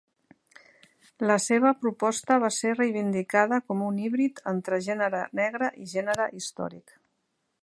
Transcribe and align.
La 1.31 1.35
seva 1.47 1.73
proposta 1.83 2.39
va 2.45 2.51
ser 2.57 2.73
reivindicada 2.79 3.61
com 3.69 3.87
un 3.91 4.03
híbrid 4.07 4.45
entre 4.57 4.83
gènere 4.89 5.25
negre 5.45 5.73
i 5.87 5.91
gènere 5.97 6.31
històric. 6.41 7.01